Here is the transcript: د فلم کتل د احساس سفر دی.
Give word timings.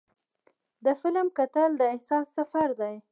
د 0.85 0.87
فلم 1.01 1.27
کتل 1.37 1.69
د 1.77 1.81
احساس 1.93 2.27
سفر 2.37 2.69
دی. 2.81 2.95